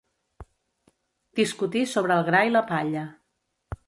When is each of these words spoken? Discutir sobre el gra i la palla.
Discutir 1.39 1.83
sobre 1.91 2.15
el 2.17 2.25
gra 2.31 2.41
i 2.47 2.55
la 2.57 2.63
palla. 2.73 3.05